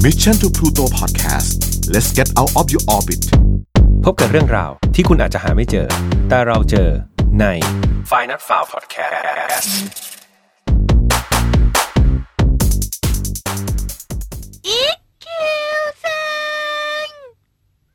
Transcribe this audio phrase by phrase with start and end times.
[0.00, 3.22] Mission to Pluto Podcast let's get out of your orbit
[4.04, 5.86] พบกับเรื่องราวที่คุณอาจจะหาไม่เจอ
[6.28, 6.88] แต่เราเจอ
[7.40, 7.44] ใน
[8.10, 9.68] f i n a l f i l e Podcast
[14.66, 14.80] อี
[15.24, 15.42] คิ
[15.78, 16.22] วซั
[17.06, 17.08] ง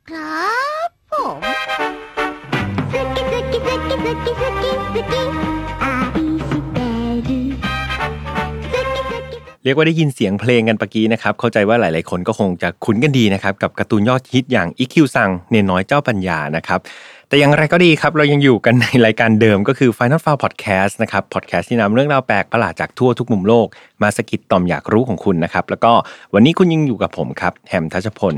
[0.08, 0.52] ครั
[0.86, 1.38] บผม
[2.92, 4.64] すきすきすきすきすき
[5.00, 5.53] すき
[9.64, 16.80] เรียกว่าได้ยินเสียงเพลงกันปะกี้นะครับ เข้าใจว่าหลาย ๆ คนก็คงจะคุ้นกันดีนะครับ กับการ์ตูนยอดฮิตอย่างอีคิวซังเนน้อยเจ้าปัญญานะครับ
[17.28, 23.66] แต่อย่างไรก็ดีครับ เรายังอยู่กันในรายการเดิมก็คือ Final f i l e Podcast นะครับ podcast ที่นำเรื่องราวแปลกประหลาดจากทั่วทุกมุมโลก
[24.02, 25.92] มาสะกิดต่อมอยากรู้ของคุณนะครับ แล้วก็
[26.34, 28.34] วันนี้คุณยังอยู่กับผมครับแฮมทัชพล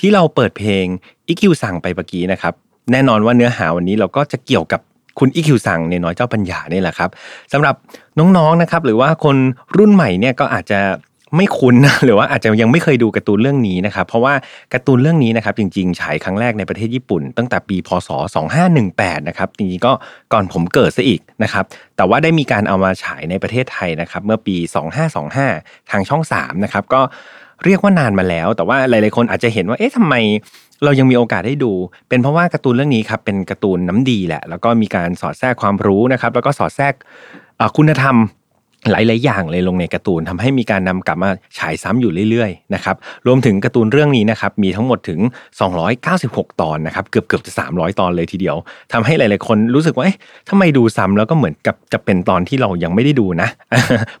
[0.00, 0.86] ที่เราเปิดเพลง
[1.26, 2.54] อีคิวซังไปปะกี้นะครับ
[2.92, 4.80] แน่นอนว่าเนื้อหาวันนี้เราก็จะเกี่ยวกับ
[5.18, 7.10] คุณอีคิวซังในน้อยเจ้าปัญญานี่แหละครับ
[7.52, 7.74] สำหรับ
[8.18, 9.36] น้องๆนะครับหรือว่าคน
[9.78, 10.80] รุ่นใหม่เนี่ยก็อาจจะ
[11.36, 14.34] ไม่คุ้นหรือว่าอาจจะยังไม่เคยดูการ์ตูนเรื่องนี้นะครับ เพราะว่า
[14.72, 18.08] การ์ตูนเรื่องนี้นะครับ จริงๆฉายครั้งแรกในประเทศญี่ปุ่น ตั้งแต่ปีพศ
[18.68, 19.92] 2518 นะครับจริงๆก็
[20.32, 21.64] ก่อนผมเกิดซะอีกนะครับ
[21.96, 24.56] แต่ว่าได้มีการเอามาฉายในประเทศไทยนะครับ เมื่อปี
[25.22, 27.00] 2525 ทางช่อง 3 นะครับ ก็
[27.64, 30.14] เรียกว่านานมาแล้ว แต่ว่าหลายๆคนอาจจะเห็นว่าเอ๊ะทำไม
[30.84, 31.72] เรายังมีโอกาสได้ดู
[32.08, 36.94] เป็นเพราะว่าการ์ตูนเรื่องนี้ครับเป็นการ์ตูนน้ำดีแหละ แล้วก็มีการสอดแทรกความรู้นะครับ แล้วก็สอดแทรก
[37.76, 38.16] คุณธรรม
[38.90, 45.20] หลาย ๆ อย่างเลยลงในการ์ตูนทำให้มีการนำกลับมาฉายซ้ำอยู่เรื่อย ๆ นะครับ รวมถึงการ์ตูนเรื่องนี้นะครับ มีทั้งหมดถึง
[45.90, 48.56] 296 ตอนนะครับ เกือบเกือบจะ 300 ตอนเลยทีเดียว
[48.92, 53.48] ทำให้หลาย ๆ คนรู้สึกว่าเอ๊ะทำไมดูซ้ำแล้วก็เหมือนกับจะเป็นตอนที่เรายังไม่ได้ดูนะ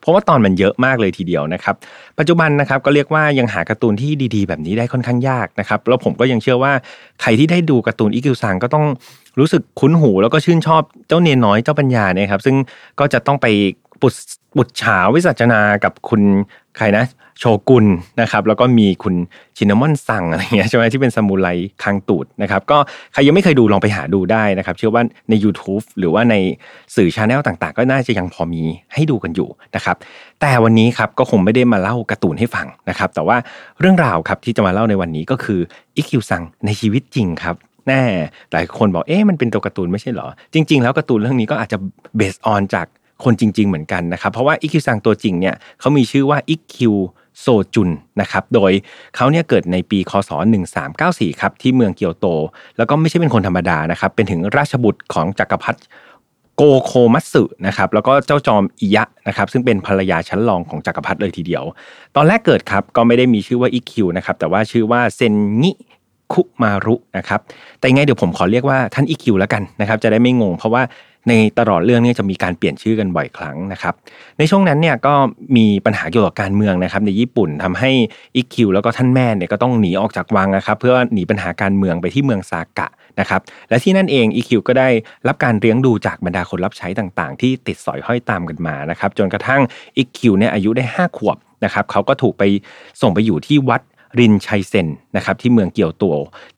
[0.00, 1.74] เพราะว่าตอนมันเยอะมากเลยทีเดียวนะครับ
[2.18, 6.72] ปัจจุบันนะครับก็เรียกว่ายังหาการ์ตูนที่ดี ๆ แบบนี้ได้ค่อนข้างยากนะครับ แล้วผมก็ยังเชื่อว่า
[7.20, 8.86] ใครที่ได้ดูการ์ตูนอีคิวซังก็ต้อง
[9.38, 12.56] รู้สึกคุ้นหูแล้วก็ชื่นชอบเจ้าเณรน้อยเจ้าปัญญาเนี่ยครับซึ่ง
[13.00, 13.46] ก็จะต้องไป
[14.02, 14.14] ปุด
[14.56, 16.22] ปุจฉาวิสัชนากับคุณ
[16.76, 17.04] ใครนะ
[17.38, 17.86] โชกุน
[18.20, 19.14] นะครับแล้วก็มีคุณ
[19.56, 21.48] ชินเอมอนซังอะไรเงี้ยใช่ไหมที่เป็นซามูไร
[21.82, 22.78] คางตูดนะครับก็
[23.12, 26.34] ใครยังไม่เคยดูลองไปหาดูได้นะครับเชื่อว่าใน YouTube หรือว่าใน
[26.96, 28.62] สื่อ channel ต่างๆ ก็น่าจะยังพอมี
[28.94, 29.96] ให้ดูกันอยู่นะครับ
[30.40, 33.36] แต่วันนี้ครับก็คงไม่ได้มาเล่าการ์ตูนให้ฟังนะครับแต่ว่า
[33.80, 35.60] เรื่องราวครับที่จะมาเล่าในวันนี้ก็คือ
[35.96, 37.54] อิคิวซังในชีวิตจริงครับ
[37.88, 38.02] แน่
[38.52, 41.78] หลายคนบอกเอ๊ะมันเป็นตัวการ์ตูนไม่ใช่เหรอ จริง ๆ แล้วการ์ตูนเรื่องนี้ก็อาจจะ
[42.16, 42.86] base on จาก
[43.24, 46.94] คนจริง ๆ เหมือนกันนะครับ เพราะว่าอิคิวซังตัวจริงเนี่ยเขามีชื่อว่าอิคิว
[47.40, 47.90] โซจุน
[48.20, 48.72] นะครับโดย
[49.16, 50.30] เขาเนี่ยเกิดในปีคศ
[50.86, 52.26] 1394 ครับที่เมืองเกียวโต
[52.76, 55.80] แล้วก็ไม่ใช่เป็นคนธรรมดานะครับเป็นถึงราชบุตรของจักรพรรดิ
[56.56, 61.64] โกโคมัตสึนะครับแล้วก็เจ้าจอมอิยะนะครับซึ่งเป็นภรรยาชั้นรองของจักรพรรดิเลยทีเดียว
[62.16, 65.72] ตอนแรกเกิดครับก็ไม่ได้มีชื่อว่าอิคิวนะครับแต่ว่าชื่อว่าเซนงิ
[66.32, 67.40] คุมารุนะครับ
[67.78, 70.82] แต่ไงเดี๋ยวผมขอเรียกว่าท่านอิคิวแล้วกันนะครับจะได้ไม่งงเพราะว่า
[71.28, 73.94] ในตลอดเรื่องนี้จะมีการเปลี่ยนชื่อกันบ่อยครั้งนะครับ
[74.38, 75.14] ในช่วงนั้นเนี่ยก็
[75.56, 77.90] มีปัญหาเกี่ยวกับการเมืองนะครับ ในญี่ปุ่นทำให้
[78.36, 82.88] อิคิวแล้วก็ท่านแม่เนี่ยก็ต้องหนีออกจากวังนะครับ เพื่อหนีปัญหาการเมืองไปที่เมืองซากะ
[83.20, 84.88] นะครับ และที่นั่นเองอิคิวก็ได้
[85.28, 89.62] รับการเลี้ยงดูจากบรรดาคนรับใช้ต่างๆ ที่ติดสอยห้อยตามกันมานะครับ จนกระทั่ง
[89.96, 92.42] อิคิวเนี่ยอายุได้ 5 ขวบนะครับเขาก็ถูกไป
[93.02, 93.82] ส่งไปอยู่ที่วัด
[94.20, 96.04] รินชัยเซนนะครับที่เมืองเกียวโต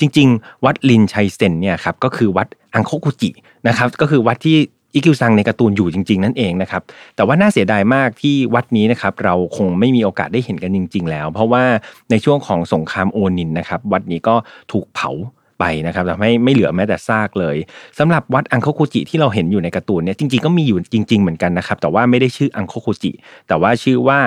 [0.00, 3.30] จริง ๆ วัดรินชัยเซนเนี่ยครับก็คือวัด อังโคกุจิ
[3.68, 4.56] นะครับก็คือวัดที่
[4.94, 6.82] อิคิวซังในการ์ตูนอยู่จริง ๆ นั่นเองนะครับ
[7.16, 11.62] แต่ว่าน่าเสียดายมากที่วัดนี้นะครับเราคงไม่มีโอกาสได้เห็นกันจริง ๆ แล้ว เพราะว่า
[12.10, 14.34] ในช่วงของสงครามโอนินนะครับวัดนี้ก็
[14.72, 15.10] ถูกเผา
[15.58, 17.56] ไปนะครับทำให้ไม่เหลือแม้แต่ซากเลย
[17.98, 23.12] สำหรับวัดอังโคกุจิที่เราเห็นอยู่ในการ์ตูนเนี่ยจริงๆก็มีอยู่จริง ๆ เหมือนกันนะครับแต่ว่าไม่ได้ชื่ออังโคกุจิ
[23.48, 24.18] แต่ว่าชื่อว่า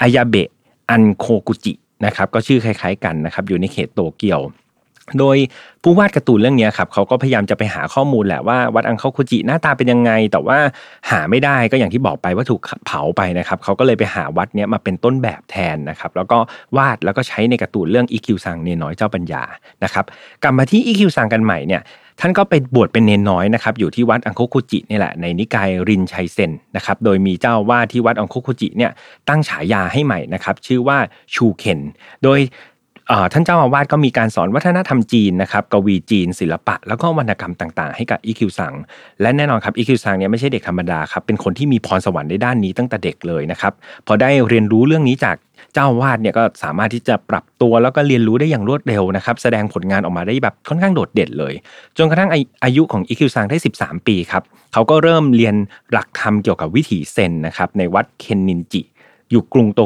[0.00, 0.48] อายาเบะ
[0.90, 1.72] อันโคกุจิ
[2.06, 4.40] นะครับก็ชื่อคล้าย ๆ กันนะครับอยู่ในเขตโตเกียว
[5.18, 5.36] โดย
[5.82, 10.58] ผู้วาดการ์ตูนเรื่องนี้ครับเขาก็พยายามจะไปหาข้อมูลแหละว่าวัดอังโคคุจิหน้าตาเป็นยังไง แต่ว่า
[11.10, 16.38] หาไม่ได้ก็อย่างที่บอกไปว่าถูกเผาไปนะครับเขาก็เลยไปหาวัดเนี้ยมาเป็นต้นแบบแทนนะครับแล้วก็
[16.76, 19.42] วาดแล้วก็ใช้ในการ์ตูนเรื่องอีคิวซังเนน้อยเจ้าปัญญา
[19.84, 20.04] นะครับ
[20.42, 21.82] กลับมาที่อีคิวซังกันใหม่เนี่ย
[22.20, 28.92] ท่านก็ไปบวชเป็นเณรน้อยนะครับอยู่ที่วัดอังโคคุจินี่แหละในนิกายรินไซเซนนะครับโดยมีเจ้าอาวาสที่วัดอังโคคุจิเนี่ย
[29.28, 30.98] ตั้งฉายาให้ใหม่นะครับชื่อว่า
[31.34, 31.80] ชูเคน
[32.22, 32.38] โดย
[33.32, 38.74] ท่านเจ้าอาวาสก็มีการสอนวัฒนธรรมจีนนะครับกวีจีน ศิลปะ แล้วก็วรรณกรรมต่างๆ ให้กับอีคิวซัง
[39.20, 43.72] และแน่นอนครับอีคิวซังเนี่ยไม่ใช่เด็กธรรมดาครับเป็นคนที่มีพรสวรรค์ในด้านนี้ตั้งแต่เด็กเลยนะครับ
[44.06, 45.36] พอได้เรียนรู้เรื่องนี้จาก
[45.74, 51.54] เจ้าอาวาสเนี่ยก็สามารถที่จะปรับตัวแล้วก็เรียนรู้ได้อย่างรวดเร็วนะครับแสดงผลงานออกมาได้แบบค่อนข้างโดดเด่นเลย
[51.98, 54.42] จนกระทั่งอาอายุของอีคิวซังได้ 13 ปีครับ
[54.72, 55.54] เขาก็เริ่มเรียน
[55.92, 58.82] หลักธรรมเกี่ยวกับวิถีเซนนะครับในวัดเคนนินจิ
[59.30, 59.80] อยู่กรุงโต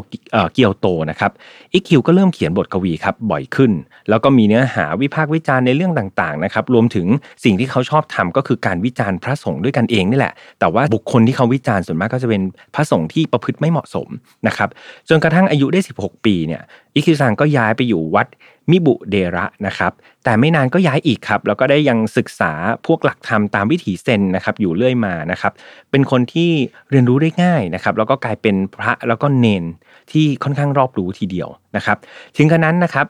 [0.52, 1.31] เกียวโตนะครับ
[1.72, 3.72] อิคิวก็เริ่มเขียนบทกวีครับบ่อยขึ้น
[4.08, 7.06] แล้วก็มีเนื้อหาวิพากษ์วิจารณ์ในเรื่องต่างๆนะครับรวมถึง
[7.44, 12.42] สิ่งที่เขาชอบทำก็คือการวิจารณ์พระสงฆ์ด้วยกันเองนี่แหละ แต่ว่าบุคคลที่เขาวิจารณ์ส่วนมากก็จะเป็น
[12.75, 14.08] พระสงฆ์ที่ประพฤติไม่เหมาะสม
[14.46, 14.69] นะครับ
[15.08, 16.62] จนกระทั่งอายุได้ 16 ปีเนี่ย
[16.94, 18.26] อิคิวซังก็ย้ายไปอยู่วัด
[18.70, 19.93] มิบุเดระนะครับ
[20.25, 22.52] แต่ไม่นานก็ย้ายอีกครับแล้วก็ได้ยังศึกษา
[22.87, 25.52] พวกหลักธรรมตามวิถีเซนนะครับอยู่เรื่อยมานะครับ
[25.90, 26.50] เป็นคนที่
[26.90, 29.64] เรียนรู้ได้ง่ายนะครับแล้วก็กลายเป็นพระแล้วก็เนน
[30.12, 31.99] ที่ค่อนข้างรอบรู้ทีเดียวนะครับ
[32.37, 33.06] ถึงขนาดนั้นนะครับ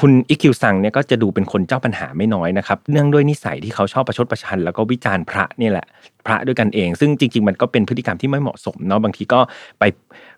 [0.00, 5.86] คุณอิคิวซังเนี่ยก็จะดูเป็นคนเจ้าปัญหาไม่น้อยนะครับเนื่องด้วยนิสัยที่เขาชอบประชดประชัน แล้วก็วิจารณ์พระนี่แหละ
[6.26, 9.40] พระด้วยกันเอง ซึ่งจริง ๆ มันก็เป็นพฤติกรรมที่ไม่เหมาะสมเนาะบางทีก็
[9.78, 9.84] ไป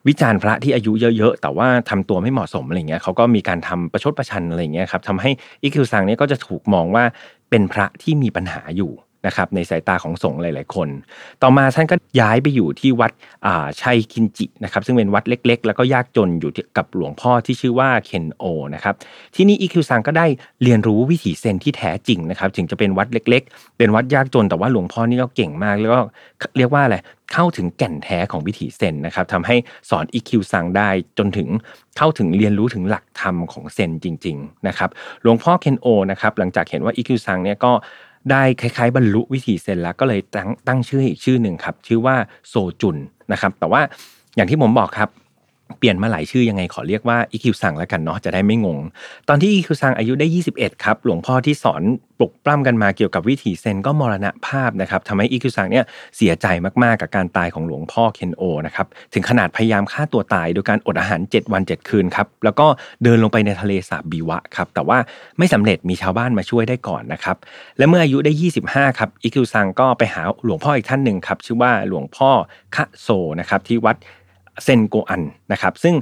[0.09, 5.31] วิจารณ์พระที่อายุเยอะๆแต่ว่าทำตัวไม่เหมาะสมอะไรเงี้ยเขาก็มีการทำประชดประชันอะไรเงี้ยครับทำให้
[5.63, 7.05] อิคิวซังเนี่ยก็จะถูกมองว่า
[7.51, 8.93] เป็นพระที่มีปัญหาอยู่
[9.27, 10.89] นะครับในสายตาของสงฆ์หลาย ๆ คน
[11.43, 13.13] ต่อมาท่านก็ย้ายไปอยู่ที่วัด
[13.83, 18.45] ชัยคินจินะครับซึ่งเป็นวัดเล็ก ๆ แล้วก็ยากจนอยู่กับหลวงพ่อที่ชื่อว่าเคนโอ
[18.75, 18.95] นะครับ
[19.35, 20.27] ที่นี่อีคิวซังก็ได้
[20.63, 26.01] เรียนรู้วิถีเซนที่แท้จริงนะครับถึงจะเป็นวัดเล็ก ๆ เป็นวัดยากจนแต่ว่าหลวงพ่อนี่ก็เก่งมาก แล้วก็
[26.57, 26.97] เรียกว่าอะไร
[27.33, 29.57] เข้าถึงแก่นแท้ของวิถีเซนนะครับทำให้
[29.91, 30.89] สอนอีคิวซังได้
[31.19, 31.49] จนถึง
[31.97, 34.91] เข้าถึงเรียนรู้ถึงหลักธรรมของเซนจริง ๆ นะครับ
[35.23, 37.73] หลวงพ่อเคนโอนะครับหลังจากเห็นว่าอีคิวซังเนี่ยก็
[38.31, 42.17] ได้คล้ายๆ บรรลุวิถีเซนแล้วก็เลยตั้งตั้งชื่ออีกชื่อหนึ่งครับ ชื่อว่า
[42.49, 42.97] โซจุน
[43.33, 43.81] นะครับ แต่ว่า
[44.37, 45.09] อย่างที่ผมบอกครับ
[45.79, 48.79] เปลี่ยนมาหลายชื่อยังไงขอเรียกว่าอีคิวซังแล้วกันเนาะจะได้ไม่งง
[49.29, 50.27] ตอนที่อีคิวซังอายุได้
[50.57, 51.83] 21 ครับ หลวงพ่อที่สอน
[52.19, 55.85] ปลุกปล้ำกันมาเกี่ยวกับวิถีเซนก็มรณภาพนะครับทำให้อีคิวซังเนี่ย
[56.17, 56.47] เสียใจ
[56.83, 62.67] มากๆกับการตายของหลวงพ่อเคนโอนะครับถึงขนาดพยายามฆ่าตัวตายโดยการอดอาหาร 7 วัน 7 คืนครับแล้วก็
[63.03, 64.99] เดินลงไปในทะเลสาบบีวะครับแต่ว่า
[65.39, 67.37] ไม่สำเร็จมีชาวบ้านมาช่วยได้ก่อนนะครับ
[67.79, 68.33] และเมื่ออายุได้
[68.67, 72.31] 25 ครับอีคิวซังก็ไปหาหลวงพ่ออีกท่านหนึ่งครับชื่อว่าหลวงพ่อ
[72.77, 73.09] คะโซ
[73.41, 73.97] นะครับที่วัด
[74.65, 75.23] เซนโกอัน
[75.53, 75.95] นะครับ ซึ่ง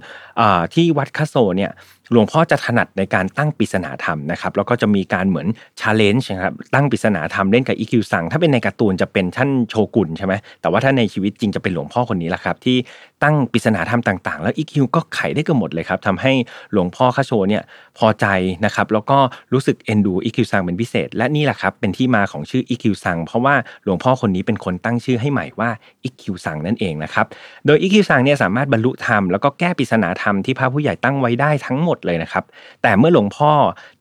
[0.75, 1.73] ที่วัดคาโซเนี่ย
[2.13, 5.47] หลวงพ่อจะถนัดในการตั้งปริศนาธรรมนะครับแล้วก็จะมีการเหมือน
[5.81, 12.77] challenge นะครับตั้งปริศนาธรรมเล่นกับอีคิวซังถ้าเป็นในการ์ตูนจะเป็นท่านโชกุนใช่ไหมแต่ว่าถ้าในชีวิตจริงจะเป็นหลวงพ่อคนนี้แหละครับที่
[13.23, 16.33] ตั้งปริศนาธรรมต่างๆ แล้วอีคิวก็ไขได้เกือบหมดเลยครับทำให้
[16.73, 17.63] หลวงพ่อคาโชเนี่ย
[17.99, 18.27] พอใจ
[18.65, 19.19] นะครับแล้วก็
[19.53, 23.55] รู้สึกเอ็นดูอีคิวซังเป็นพิเศษ และนี่แหละครับเป็นที่มาของชื่ออีคิวซังเพราะว่า
[23.85, 25.71] หลวงพ่อคนนี้เป็นคนตั้งชื่อให้ใหม่ว่า
[26.03, 27.27] อีคิวซังนั่นเองนะครับ
[27.67, 32.45] โดยอีคิวซังเนี่ยสามารถบรรลุธรรมแล้วก็แก้ปริศนาธรรมที่พระผู้ใหญ่ตั้งไว้ได้ทั้งหมดเลยนะครับ
[32.83, 33.53] แต่เมื่อหลวงพ่อ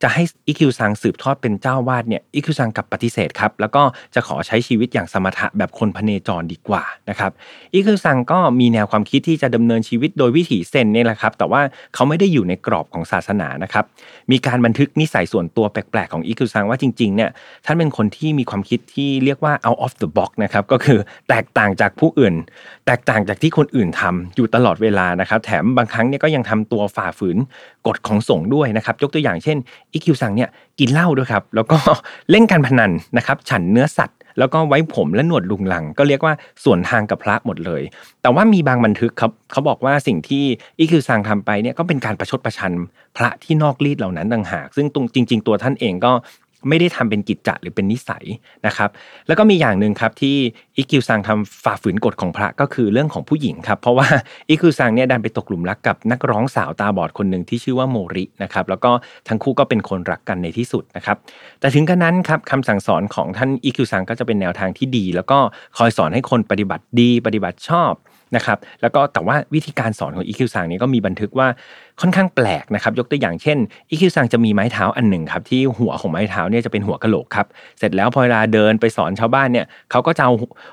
[0.02, 3.82] จะให้อีคิวซังสืบทอดเป็นเจ้าอาวาสเนี่ยอีคิวซังกลับปฏิเสธครับแล้วก็
[4.14, 7.30] จะขอใช้ชีวิตอย่างสมถะแบบคนพเนจรดีกว่านะครับ
[7.72, 11.60] อีคิวซังก็มีแนวความคิดที่จะดำเนินชีวิตโดยวิถีเซนเนี่ยแหละครับ แต่ว่า
[11.94, 13.84] เขาไม่ได้อยู่ในกรอบของศาสนานะครับ
[14.30, 17.30] มีการบันทึกนิสัยส่วนตัวแปลกๆของอีคิวซังว่าจริงๆเนี่ย
[17.66, 20.98] ท่านเป็นคนที่มีความคิดที่เรียกว่า out of the box นะครับก็คือ
[21.28, 22.34] แตกต่างจากผู้อื่น
[22.86, 27.36] แตกต่างจากที่คนอื่นทำอยู่ตลอดเวลานะครับ แถมบางครั้งเนี่ยก็ยังทำตัวฝ่าฝืน
[27.86, 29.56] กฎของสงฆ์ด้วยนะครับ ยกตัวอย่างเช่น
[29.92, 30.48] อีคิวซังเนี่ย
[30.78, 31.78] กินเหล้าด้วยครับแล้วก็
[32.30, 36.34] เล่นการพนันนะครับฉันเนื้อสัตว์ แล้วก็ไว้ผมและหนวดลุงลัง ก็เรียกว่า
[36.64, 37.82] ส่วนทางกับพระหมดเลย
[38.22, 40.44] แต่ว่ามีบางบันทึกครับเขาบอกว่าสิ่งที่
[40.78, 42.72] อีคิวซังทำไปเนี่ยก็เป็นการประชดประชัน
[43.16, 46.12] พระที่นอกรีดเหล่านั้นต่างหาก ซึ่งตรงจริง ๆ ตัวท่านเองก็
[46.68, 48.24] ไม่ได้ทำเป็นกิจจะหรือเป็นนิสัย
[48.66, 48.90] นะครับ
[49.26, 50.36] แล้วก็มีอย่างหนึ่งครับที่
[50.76, 54.06] อีคิวซังทำฝ่าฝืนกฎของพระก็คือเรื่องของผู้หญิงครับ เพราะว่า
[54.48, 58.90] อีคิวซังเนี่ยดันไปตกหลุมรักกับนักร้องสาวตาบอดคนหนึ่งที่ชื่อว่าโมรินะครับแล้วก็
[59.28, 61.16] ทั้งคู่ก็เป็นคนรักกันในที่สุดนะครับ
[61.60, 65.38] แต่ถึงกระนั้นครับคำสั่งสอนของท่านอีคิวซังก็จะเป็นแนวทางที่ดี แล้วก็
[65.78, 67.92] คอยสอนให้คนปฏิบัติดีปฏิบัติชอบ
[68.36, 71.48] นะครับแล้วก็แต่ว่าวิธีการสอนของอีคิวซังนี้ก็มีบันทึกว่า
[72.00, 73.58] ค่อนข้างแปลกนะครับยกตัวอย่างเช่น
[73.90, 77.46] อีคิวซังจะมีไม้เท้าอันหนึ่งครับที่หัวของไม้เท้าเนี่ยจะเป็นหัวกะโหลกครับ
[77.78, 80.32] เสร็จแล้วพอเวลาเดินไปสอนชาวบ้านเนี่ยเขาก็จะเอา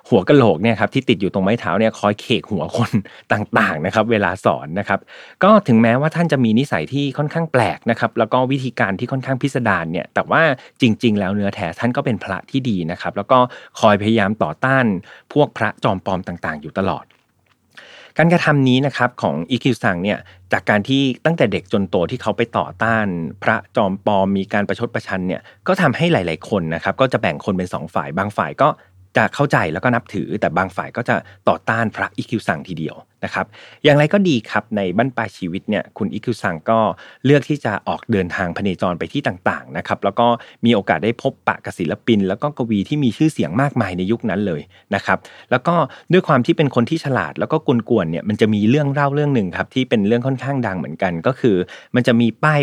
[0.09, 2.91] หัวกะโหลกเนี่ยครับที่ติดอยู่ตรงไม้เท้าเนี่ยคอยเขกหัวคน
[3.33, 4.99] ต่างๆนะครับเวลาสอนนะครับ
[5.43, 10.41] ก็ถึงแม้ว่าท่านจะมีนิสัยที่ค่อนข้างแปลกนะครับแล้วก็วิธีการที่ค่อนข้างพิสดารเนี่ยแต่ว่า
[10.81, 13.39] จริง ๆ แล้วเนื้อแท้ท่านก็เป็นพระที่ดีนะครับแล้วก็
[13.79, 14.85] คอยพยายามต่อต้าน
[15.33, 17.05] พวกพระจอมปลอมต่าง ๆ อยู่ตลอด
[18.21, 20.19] การกระทำนี้นะครับของอีคิวซังเนี่ย
[20.53, 23.05] จากการที่ตั้งแต่เด็กจนโตที่เขาไปต่อต้าน
[23.43, 28.69] พระจอมปลอมมีการประชดประชันเนี่ยก็ทำให้หลาย ๆ คนนะครับก็จะแบ่งคนเป็นสองฝ่าย บางฝ่ายก็
[29.17, 31.15] จะเข้าใจแล้วก็นับถือ แต่บางฝ่ายก็จะ
[31.49, 33.45] ต่อต้านพระอีคิวซังทีเดียว นะครับ
[33.83, 36.79] อย่างไรก็ดีครับในบั้นปลายชีวิตเนี่ยคุณอิคิวซังก็
[37.25, 40.27] เลือกที่จะออกเดินทางพเนจรไปที่ต่างๆนะครับแล้วก็
[40.65, 44.61] มีโอกาสได้พบปะกับศิลปิน แล้วก็กวีที่มีชื่อเสียงมากมายในยุคนั้นเลย
[44.95, 45.17] นะครับ
[45.51, 45.75] แล้วก็
[46.11, 47.57] ด้วยความที่เป็นคนที่ฉลาด แล้วก็
[47.89, 51.55] กวนๆเนี่ยมันจะมีเรื่องเล่าเรื่องหนึ่งครับที่เป็นเรื่องค่อนข้างดังเหมือนกัน ก็คือ
[51.95, 52.59] มันจะมีป้าย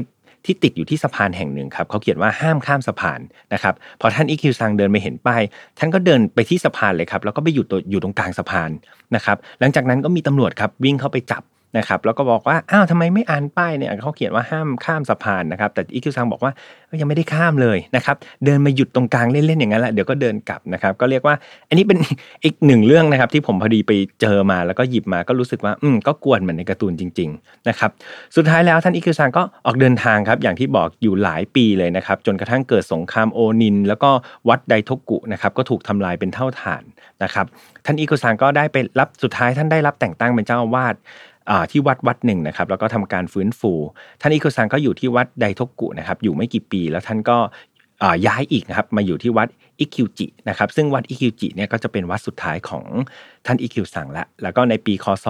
[0.47, 3.21] ที่ติดอยู่ที่สะพานแห่งหนึ่งครับเขาเขียนว่าห้ามข้ามสะพาน
[3.53, 5.43] นะครับพอท่านอีคิวซังเดินไปเห็นป้าย
[5.79, 8.71] ท่านก็เดินไปที่สะพานเลยครับแล้วก็ไปอยู่ตัวอยู่ตรงกลางสะพาน
[9.15, 11.43] นะครับหลังจากนั้นก็มีตำรวจครับวิ่งเข้าไปจับ
[11.77, 16.53] นะครับแล้วก็บอกว่าอ้าวทำไมไม่อ่านป้ายเนี่ยเขาเขียนว่าห้ามข้ามสะพานนะครับ แต่อีคิวซังบอกว่า
[17.01, 21.35] ยังไม่ได้ข้ามเลยนะครับเดินมาหยุดตรงกลางเล่นๆอย่างนั้นแหละเดี๋ยวก็เดินกลับนะครับก็เรียกว่า
[21.69, 21.99] อันนี้เป็น
[22.45, 27.91] อีกหนึ่งเรื่องนะครับ ที่ผมพอดีไปเจอมาแล้วก็หยิบมาก็รู้สึกว่าอืมก็กวนเหมือนในการ์ตูนจริงๆนะครับ
[28.37, 34.11] สุดท้ายแล้วท่านอิคิวซังก็ออกเดินทางครับอย่างที่บอกอยู่หลายปีเลยนะครับจนกระทั่งเกิดสงครามโอนิน แล้วก็
[34.49, 36.83] วัดไดทกุนะครับก็ถูกทำลายเป็นเท่าฐาน
[37.23, 37.47] นะครับ
[37.85, 40.95] ท่านอิคิวซังก็ได้ไปรับสุดท้ายท่านได้รับแต่งตั้งเป็นเจ้าอาวาส
[41.71, 43.73] ที่วัดวัดหนึ่งนะครับแล้วก็ทำการฟื้นฟู
[44.21, 47.39] ท่านอิคุซังก็อยู่ที่วัดไดทกุนะครับอยู่ไม่กี่ปี แล้วท่านก็
[48.27, 49.49] ย้ายอีกนะครับมาอยู่ที่วัด
[49.81, 52.85] อิคิวจินะครับซึ่งวัดอิคิวจิเนี่ยก็จะเป็นวัดสุดท้ายของ
[53.47, 55.27] ท่านอิคคิวซังละแล้วก็ในปีคศ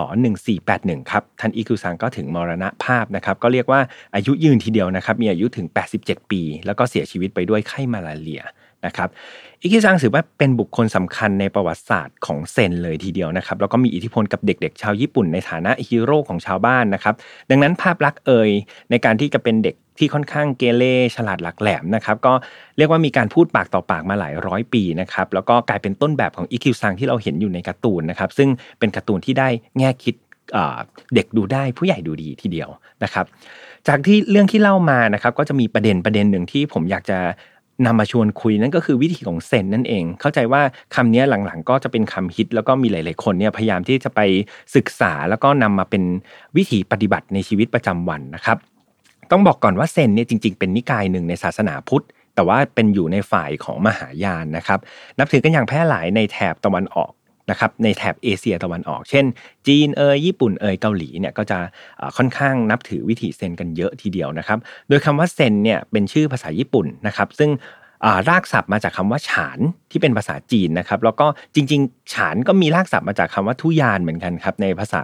[0.52, 3.80] 1481ครับท่านอิคคิวซังก็ถึงมรณภาพนะครับก็เรียกว่า
[4.14, 5.66] อายุยืนทีเดียวนะครับมีอายุถึง
[5.98, 8.42] 87 ปี แล้วก็เสียชีวิตไปด้วยไข้มาลาเรีย
[8.86, 9.08] นะครับ
[9.62, 17.14] อิคคิวซังถือว่าเป็นบุคคลสำคัญในประวัติศาสตร์ของเซนเลยทีเดียวนะครับแล้วก็มีอิทธิพลกับเด็กๆ ชาวญี่ปุ่นในฐานะฮีโร่ของชาวบ้านนะครับ
[17.50, 18.50] ดังนั้นภาพลักษณ์เอ่ย
[18.90, 20.84] ในการที่จะเป็นเด็กที่ค่อนข้างเกเร
[21.16, 22.32] ฉลาดหลักแหลมนะครับก็
[22.76, 30.14] เรียกว่ามีการพูดปากต่อปากมาหลายร้อยปีนะครับแล้วก็กลายเป็นต้นแบบของอิคคิวซังที่เราเห็นอยู่ในการ์ตูนนะครับซึ่งเป็นการ์ตูนที่ได้แง่คิด
[31.14, 32.68] เด็กดูได้ผู้ใหญ่ดูดีทีเดียว
[33.04, 33.26] นะครับ
[33.88, 37.18] จากที่เรื่องที่เล่ามานะครับก็จะมีประเด็นประเด็นหนึ่งที่ผมอยากจะ
[37.86, 40.62] นำมาชวนคุยนั่นก็คือวิธีของเซนนั่นเอง เข้าใจว่า
[40.94, 44.20] คำนี้หลังๆ ก็จะเป็นคำฮิต แล้วก็มีหลายๆคนเนี่ยพยายามที่จะไป
[44.76, 46.02] ศึกษาแล้วก็นำมาเป็น
[46.56, 48.58] วิธีปฏิบัติในชีวิตประจำวันนะครับ
[49.30, 52.04] ต้องบอกก่อนว่าเซนเนี่ยจริง ๆ เป็นนิกายหนึ่งในศาสนาพุทธ
[52.34, 54.78] แต่ว่าเป็นอยู่ในฝ่ายของมหายานนะครับ
[55.18, 57.12] นับถือกันอย่างแพร่หลายในแถบตะวันออก
[57.50, 59.24] นะครับในแถบเอเชียตะวันออก เช่น
[59.66, 61.58] จีนเอยญี่ปุ่นเอยเกาหลีเนี่ยก็จะ
[62.16, 67.50] ค่อนข้างนับถือวิธีเซนกันเยอะทีเดียวนะครับ โดยคำว่าเซนเนี่ยเป็นชื่อภาษาญี่ปุ่นนะครับซึ่ง
[68.28, 69.58] รากศัพท์มาจากคำว่าฉาน
[69.90, 75.02] ที่เป็นภาษาจีนนะครับแล้วก็จริงๆ ฉานก็มีรากศัพท์มาจากคำว่าทุยานเหมือนกันครับในภาษา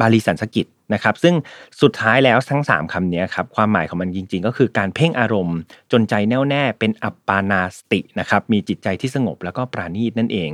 [0.00, 1.34] บาลีสันสกิต นะครับซึ่ง
[1.82, 5.58] สุดท้ายแล้วทั้ง 3คำนี้ครับความหมายของมันจริง ๆ ก็คือการเพ่งอารมณ์
[5.92, 10.50] จนใจแน่วแน่เป็นอัปปานาสตินะครับมีจิตใจที่สงบแล้วก็ปราณีตนั่นเอง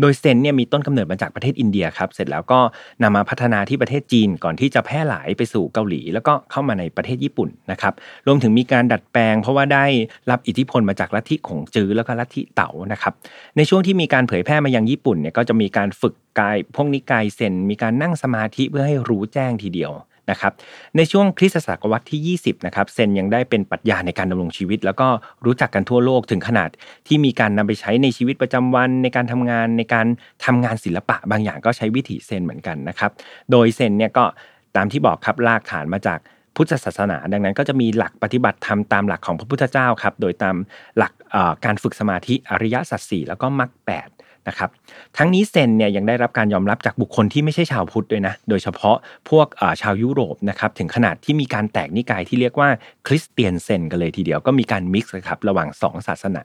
[0.00, 2.60] โดยเซนเนี่ยมีต้นกำเนิดมาจากประเทศอินเดียครับเสร็จแล้วก็
[3.02, 7.94] นำมาพัฒนาที่ประเทศจีนก่อนที่จะแพร่หลายไปสู่เกาหลี แล้วก็เข้ามาในประเทศญี่ปุ่นนะครับ
[8.26, 9.84] รวมถึงมีการดัดแปลง เพราะว่าได้
[10.30, 13.12] รับอิทธิพลมาจากลัทธิของจื้อแล้วก็ลัทธิเต๋านะครับ
[13.56, 19.92] ในช่วงที่มีการเผยแพร่มายังญี่ปุ่นเนี่ยก็จะมีการฝึก กายพวกนิกายเซนมีการนั่งสมาธิเพื่อให้รู้แจ้งทีเดียว
[20.30, 20.52] นะครับ
[20.96, 25.08] ในช่วงคริสตศตวรรษที่ 20นะครับเซนยังได้เป็นปรัชญาในการดำรงชีวิต แล้วก็
[25.44, 26.70] รู้จักกันทั่วโลกถึงขนาด
[27.06, 30.06] ที่มีการนำไปใช้ในชีวิตประจำวัน ในการทำงานในการ
[30.44, 33.10] ทำงานศิลปะ บางอย่างก็ใช้วิถีเซนเหมือนกันนะครับ
[33.50, 34.24] โดยเซนเนี่ยก็
[34.76, 36.18] ตามที่บอกครับลากฐานมาจาก
[36.56, 40.56] พุทธศาสนา ดังนั้นก็จะมีหลักปฏิบัติธรรมตามหลักของพระพุทธเจ้าครับโดยตาม
[40.98, 41.12] หลัก
[41.64, 44.08] การฝึกสมาธิอริยสัจสี่แล้วก็มรรคแปด
[44.48, 44.70] นะครับ
[45.16, 48.96] ทั้งนี้เซนเนี่ยยังได้รับการยอมรับจากบุคคลที่ไม่ใช่ชาวพุทธด้วยนะโดยเฉพาะ
[49.30, 49.46] พวก
[49.82, 52.68] ชาวยุโรปนะครับถึงขนาดที่มีการแตกนิกายที่เรียกว่า
[53.06, 56.44] คริสเตียนเซนกันเลยทีเดียวก็มีการมิกซ์ครับระหว่าง 2 ศาสนา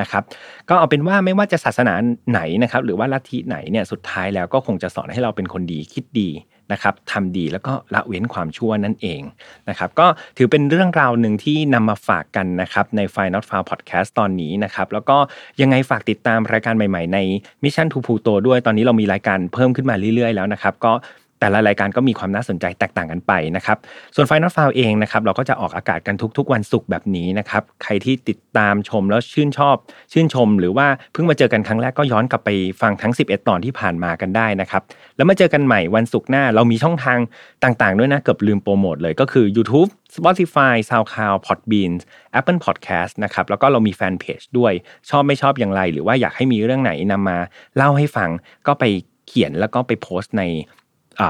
[0.00, 0.22] นะครับ
[0.68, 1.94] ก็เอาเป็นว่าไม่ว่าจะศาสนา
[2.30, 6.28] ไหนนะครับหรือว่าลัทธิไหนเนี่ยสุดท้ายแล้วก็คงจะสอนให้เราเป็นคนดีคิดดี
[6.72, 9.20] นะครับทำดีแล้วก็ละเว้นความชั่วนั่นเอง
[9.68, 15.16] นะครับก็ถือเป็นเรื่องราวหนึ่งที่นำมาฝากกันนะครับใน f i n a l f o u n Podcast ตอนนี้นะครับแล้วก็
[15.60, 17.18] ยังไงฝากติดตามรายการใหม่ ๆ ใน
[17.62, 20.92] Mission to Pluto ด้วยตอนนี้เรามีรายการเพิ่มขึ้นมาเรื่อยๆแล้วนะครับก็
[21.40, 23.78] แต่ละรายการก็มีความน่าสนใจแตกต่างกันไปนะครับ
[24.14, 29.76] ส่วนไฟนอลฟาวเองนะครับเราก็จะออกอากาศกันทุกๆ วันศุกร์แบบนี้นะครับใครที่ติดตามชมแล้วชื่นชอบ
[30.12, 34.82] ชื่นชม หรือว่าเพิ่งมาเจอกันครั้งแรกก็ย้อนกลับไปฟังทั้ง 11 ตอนที่ผ่านมากันได้นะครับ
[35.16, 37.18] แล้วมาเจอกันใหม่วันศุกร์หน้า เรามีช่องทาง
[37.64, 41.92] ต่างๆ ด้วยนะเกือบลืมโปรโมทเลยก็คือ YouTube Spotify SoundCloud Podbean
[42.38, 44.72] Apple Podcast นะครับแล้วก็เรามีแฟนเพจด้วย
[45.10, 47.38] ชอบไม่ชอบอย่างไร หรือว่าอยากให้มีเรื่องไหนนำมา
[47.76, 48.30] เล่าให้ฟัง
[48.66, 48.84] ก็ไป
[49.28, 50.44] เขียนแล้วก็ไปโพสต์ใน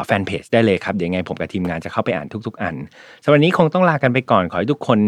[0.07, 2.75] แฟนเพจได้เลยครับเดี๋ยวไงผมกับทีมงานจะเข้าไปอ่านทุก ๆ อัน
[3.23, 4.99] สำหรับนี้คงต้องลากันไปก่อนขอให้ทุกคน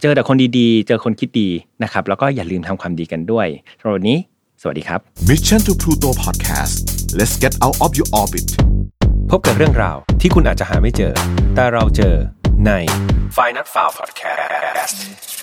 [0.00, 1.48] เจอแต่คนดีๆ เจอคนคิดดี
[1.82, 3.46] นะครับแล้วก็อย่าลืมทำความดีกันด้วย
[3.80, 4.18] สำหรับนี้
[4.62, 6.74] สวัสดีครับ Mission to Pluto Podcast
[7.18, 8.48] let's get out of your orbit
[9.30, 11.12] พบกับเรื่องราวที่คุณอาจจะหาไม่เจอ
[11.54, 12.14] แต่เราเจอ
[12.66, 12.70] ใน
[13.36, 15.33] f i n a l f i l e Podcast